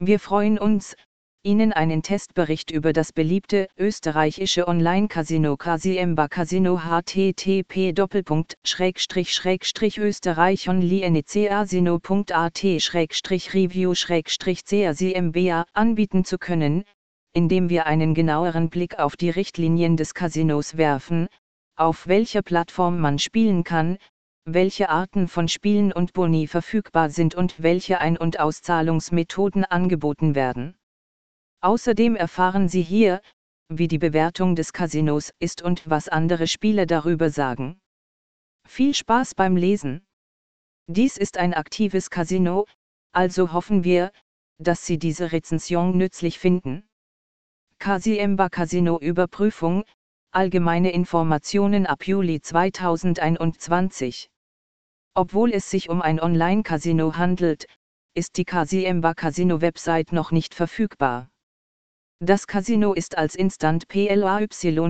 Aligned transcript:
Wir 0.00 0.20
freuen 0.20 0.60
uns, 0.60 0.94
Ihnen 1.42 1.72
einen 1.72 2.04
Testbericht 2.04 2.70
über 2.70 2.92
das 2.92 3.12
beliebte 3.12 3.66
österreichische 3.76 4.68
Online-Casino 4.68 5.56
Casiemba 5.56 6.28
Casino 6.28 6.80
http 6.84 7.92
österreich 9.98 10.68
onlinecasino.at 10.68 12.64
review 13.54 13.92
CACMBA 13.92 15.66
anbieten 15.72 16.24
zu 16.24 16.38
können, 16.38 16.84
indem 17.32 17.68
wir 17.68 17.86
einen 17.86 18.14
genaueren 18.14 18.70
Blick 18.70 19.00
auf 19.00 19.16
die 19.16 19.30
Richtlinien 19.30 19.96
des 19.96 20.14
Casinos 20.14 20.76
werfen, 20.76 21.26
auf 21.74 22.06
welcher 22.06 22.42
Plattform 22.42 23.00
man 23.00 23.18
spielen 23.18 23.64
kann, 23.64 23.98
welche 24.54 24.88
Arten 24.88 25.28
von 25.28 25.46
Spielen 25.46 25.92
und 25.92 26.14
Boni 26.14 26.46
verfügbar 26.46 27.10
sind 27.10 27.34
und 27.34 27.62
welche 27.62 28.00
Ein- 28.00 28.16
und 28.16 28.40
Auszahlungsmethoden 28.40 29.66
angeboten 29.66 30.34
werden. 30.34 30.74
Außerdem 31.60 32.16
erfahren 32.16 32.68
Sie 32.68 32.80
hier, 32.80 33.20
wie 33.68 33.88
die 33.88 33.98
Bewertung 33.98 34.56
des 34.56 34.72
Casinos 34.72 35.32
ist 35.38 35.60
und 35.60 35.90
was 35.90 36.08
andere 36.08 36.46
Spieler 36.46 36.86
darüber 36.86 37.28
sagen. 37.28 37.78
Viel 38.66 38.94
Spaß 38.94 39.34
beim 39.34 39.56
Lesen! 39.56 40.06
Dies 40.86 41.18
ist 41.18 41.36
ein 41.36 41.52
aktives 41.52 42.08
Casino, 42.08 42.64
also 43.12 43.52
hoffen 43.52 43.84
wir, 43.84 44.12
dass 44.58 44.86
Sie 44.86 44.98
diese 44.98 45.32
Rezension 45.32 45.98
nützlich 45.98 46.38
finden. 46.38 46.88
Casiemba 47.78 48.48
Casino 48.48 48.98
Überprüfung, 48.98 49.84
allgemeine 50.30 50.92
Informationen 50.92 51.86
ab 51.86 52.06
Juli 52.06 52.40
2021. 52.40 54.30
Obwohl 55.18 55.52
es 55.52 55.68
sich 55.68 55.88
um 55.88 56.00
ein 56.00 56.20
Online-Casino 56.20 57.16
handelt, 57.16 57.66
ist 58.14 58.36
die 58.36 58.44
Casiemba 58.44 59.14
Casino 59.14 59.60
Website 59.60 60.12
noch 60.12 60.30
nicht 60.30 60.54
verfügbar. 60.54 61.28
Das 62.20 62.46
Casino 62.46 62.92
ist 62.92 63.18
als 63.18 63.34
Instant 63.34 63.88
PLAY 63.88 64.46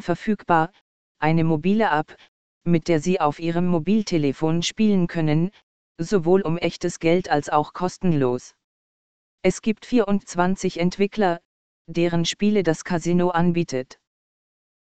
verfügbar, 0.00 0.70
eine 1.18 1.42
mobile 1.42 1.86
App, 1.90 2.16
mit 2.62 2.86
der 2.86 3.00
Sie 3.00 3.18
auf 3.18 3.40
Ihrem 3.40 3.66
Mobiltelefon 3.66 4.62
spielen 4.62 5.08
können, 5.08 5.50
sowohl 5.98 6.42
um 6.42 6.56
echtes 6.56 7.00
Geld 7.00 7.28
als 7.28 7.48
auch 7.48 7.72
kostenlos. 7.72 8.54
Es 9.42 9.60
gibt 9.60 9.84
24 9.84 10.78
Entwickler, 10.78 11.40
deren 11.88 12.26
Spiele 12.26 12.62
das 12.62 12.84
Casino 12.84 13.30
anbietet. 13.30 13.98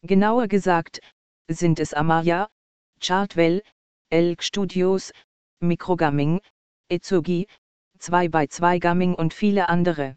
Genauer 0.02 0.48
gesagt, 0.48 1.00
sind 1.48 1.80
es 1.80 1.94
Amaya, 1.94 2.50
Chartwell, 3.00 3.62
Elk 4.10 4.42
Studios, 4.42 5.12
Microgaming, 5.60 6.40
Ezogi, 6.88 7.46
2x2 7.98 8.78
Gaming 8.78 9.14
und 9.14 9.34
viele 9.34 9.68
andere. 9.68 10.16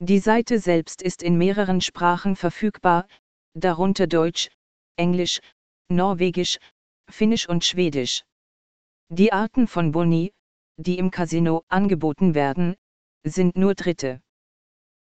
Die 0.00 0.18
Seite 0.18 0.58
selbst 0.58 1.00
ist 1.00 1.22
in 1.22 1.38
mehreren 1.38 1.80
Sprachen 1.80 2.36
verfügbar, 2.36 3.06
darunter 3.54 4.06
Deutsch, 4.06 4.48
Englisch, 4.96 5.40
Norwegisch, 5.88 6.58
Finnisch 7.08 7.48
und 7.48 7.64
Schwedisch. 7.64 8.24
Die 9.08 9.32
Arten 9.32 9.66
von 9.66 9.92
Boni, 9.92 10.32
die 10.76 10.98
im 10.98 11.10
Casino 11.10 11.64
angeboten 11.68 12.34
werden, 12.34 12.76
sind 13.24 13.56
nur 13.56 13.74
Dritte. 13.74 14.20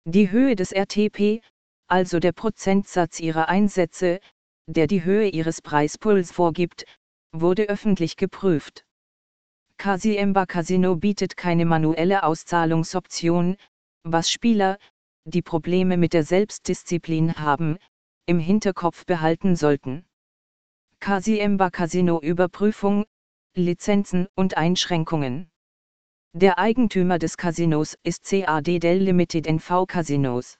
Die 0.06 0.32
Höhe 0.32 0.56
des 0.56 0.72
RTP, 0.72 1.42
also 1.88 2.20
der 2.20 2.32
Prozentsatz 2.32 3.20
ihrer 3.20 3.50
Einsätze, 3.50 4.20
der 4.68 4.88
die 4.88 5.04
Höhe 5.04 5.30
ihres 5.30 5.62
Preispools 5.62 6.32
vorgibt, 6.32 6.86
wurde 7.32 7.70
öffentlich 7.70 8.16
geprüft. 8.16 8.87
Casiemba 9.78 10.48
Casino 10.48 10.96
bietet 10.96 11.38
keine 11.38 11.64
manuelle 11.64 12.24
Auszahlungsoption, 12.24 13.58
was 14.04 14.32
Spieler, 14.32 14.80
die 15.24 15.44
Probleme 15.44 15.98
mit 15.98 16.14
der 16.14 16.24
Selbstdisziplin 16.24 17.36
haben, 17.36 17.78
im 18.26 18.40
Hinterkopf 18.40 19.06
behalten 19.06 19.56
sollten. 19.56 20.06
Casiemba 21.00 21.70
Casino 21.70 22.20
Überprüfung, 22.20 23.06
Lizenzen 23.56 24.28
und 24.36 24.58
Einschränkungen. 24.58 25.52
Der 26.34 26.58
Eigentümer 26.58 27.20
des 27.20 27.38
Casinos 27.38 27.96
ist 28.04 28.24
CAD 28.24 28.80
Dell 28.80 28.98
Limited 28.98 29.48
NV 29.48 29.86
Casinos. 29.88 30.58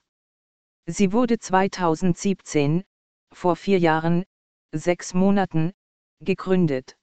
Sie 0.86 1.12
wurde 1.12 1.38
2017, 1.38 2.84
vor 3.32 3.56
vier 3.56 3.78
Jahren, 3.78 4.24
sechs 4.72 5.12
Monaten, 5.12 5.72
gegründet. 6.20 6.96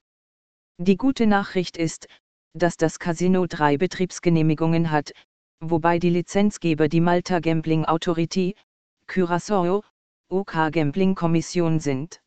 Die 0.78 0.98
gute 0.98 1.26
Nachricht 1.26 1.78
ist, 1.78 2.08
dass 2.54 2.76
das 2.76 3.00
Casino 3.00 3.46
drei 3.48 3.78
Betriebsgenehmigungen 3.78 4.92
hat, 4.92 5.14
wobei 5.62 6.00
die 6.00 6.10
Lizenzgeber 6.10 6.90
die 6.90 7.00
Malta 7.00 7.40
Gambling 7.40 7.86
Authority, 7.86 8.56
Curaçao, 9.08 9.84
OK 10.30 10.72
Gambling 10.72 11.16
Kommission 11.16 11.80
sind. 11.80 12.22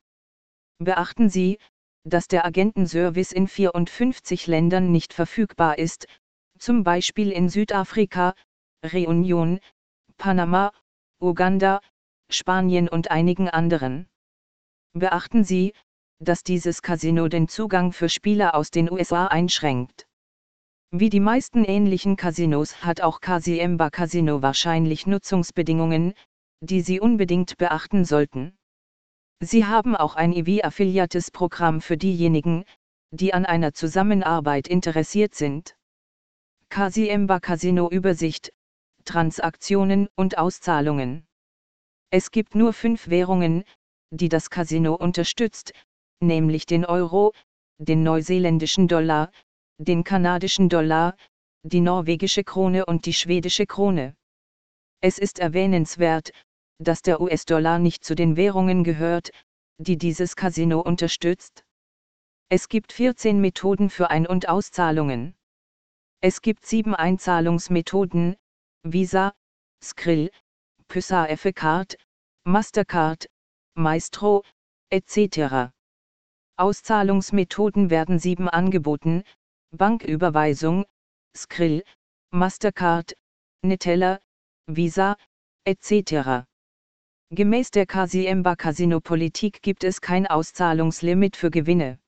Beachten 0.79 1.29
Sie, 1.29 1.59
dass 2.05 2.27
der 2.27 2.47
Agentenservice 2.47 3.33
in 3.33 3.49
54 3.49 4.47
Ländern 4.47 4.93
nicht 4.93 5.13
verfügbar 5.13 5.79
ist, 5.79 6.07
zum 6.59 6.85
Beispiel 6.85 7.31
in 7.31 7.51
Südafrika, 7.51 8.35
Reunion, 8.83 9.61
Panama, 10.17 10.73
Uganda, 11.21 11.81
Spanien 12.31 12.89
und 12.89 13.11
einigen 13.11 13.51
anderen. 13.51 14.09
Beachten 14.95 15.45
Sie, 15.45 15.75
dass 16.21 16.43
dieses 16.43 16.83
Casino 16.83 17.29
den 17.29 17.49
Zugang 17.49 17.93
für 17.93 18.09
Spieler 18.09 18.55
aus 18.55 18.71
den 18.71 18.91
USA 18.91 19.27
einschränkt. 19.27 20.07
Wie 20.91 21.11
die 21.11 21.21
meisten 21.21 21.65
ähnlichen 21.65 22.17
Casinos 22.17 22.83
hat 22.83 23.01
auch 23.03 23.21
Casiemba 23.21 23.91
Casino 23.91 24.41
wahrscheinlich 24.43 25.07
Nutzungsbedingungen, 25.07 26.15
die 26.61 26.81
Sie 26.81 26.99
unbedingt 26.99 27.59
beachten 27.59 28.05
sollten. 28.05 28.57
Sie 29.41 29.67
haben 29.67 29.95
auch 29.95 30.17
ein 30.17 30.33
EV-affiliates 30.33 31.31
Programm 31.31 31.81
für 31.81 31.97
diejenigen, 31.97 32.65
die 33.11 33.33
an 33.33 33.47
einer 33.47 33.73
Zusammenarbeit 33.73 34.67
interessiert 34.67 35.35
sind. 35.35 35.77
Casiemba 36.71 37.39
Casino 37.39 37.89
Übersicht, 37.91 38.53
Transaktionen 39.05 40.09
und 40.17 40.39
Auszahlungen. 40.39 41.27
Es 42.11 42.31
gibt 42.31 42.55
nur 42.55 42.73
fünf 42.73 43.09
Währungen, 43.09 43.65
die 44.11 44.29
das 44.29 44.51
Casino 44.51 44.95
unterstützt, 44.95 45.73
nämlich 46.21 46.67
den 46.67 46.85
Euro, 46.85 47.33
den 47.79 48.03
neuseeländischen 48.03 48.89
Dollar, 48.89 49.31
den 49.79 50.05
kanadischen 50.05 50.69
Dollar, 50.69 51.17
die 51.63 51.81
norwegische 51.81 52.45
Krone 52.45 52.87
und 52.87 53.07
die 53.07 53.13
schwedische 53.13 53.67
Krone. 53.67 54.17
Es 55.01 55.19
ist 55.19 55.39
erwähnenswert, 55.39 56.33
dass 56.79 57.03
der 57.03 57.21
US-Dollar 57.21 57.79
nicht 57.79 58.05
zu 58.05 58.15
den 58.15 58.37
Währungen 58.37 58.85
gehört, 58.85 59.31
die 59.79 59.97
dieses 59.97 60.35
Casino 60.35 60.81
unterstützt. 60.81 61.65
Es 62.49 62.69
gibt 62.69 62.93
14 62.93 63.41
Methoden 63.41 63.91
für 63.91 64.11
Ein- 64.11 64.27
und 64.27 64.49
Auszahlungen. 64.49 65.35
Es 66.21 66.43
gibt 66.43 66.67
sieben 66.67 66.95
Einzahlungsmethoden, 66.95 68.37
Visa, 68.83 69.35
Skrill, 69.83 70.31
Pysa 70.89 71.29
Card, 71.55 71.97
Mastercard, 72.45 73.29
Maestro, 73.75 74.43
etc. 74.91 75.71
Auszahlungsmethoden 76.59 77.89
werden 77.89 78.19
sieben 78.19 78.49
angeboten, 78.49 79.23
Banküberweisung, 79.71 80.87
Skrill, 81.37 81.85
Mastercard, 82.31 83.15
Neteller, 83.63 84.21
Visa, 84.67 85.17
etc. 85.65 86.45
Gemäß 87.31 87.71
der 87.71 87.87
Casiemba 87.87 88.57
Casino 88.57 89.01
Politik 89.01 89.63
gibt 89.63 89.85
es 89.85 90.01
kein 90.01 90.27
Auszahlungslimit 90.27 91.37
für 91.37 91.51
Gewinne. 91.51 92.01